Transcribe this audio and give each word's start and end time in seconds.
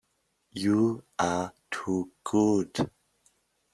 You 0.53 1.03
are 1.19 1.53
too 1.69 2.11
good. 2.23 2.89